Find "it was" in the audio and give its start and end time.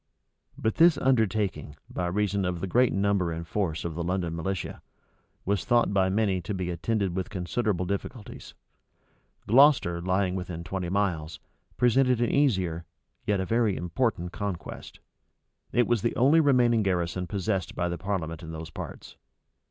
15.71-16.01